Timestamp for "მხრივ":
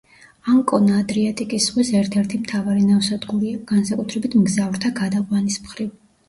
5.69-5.95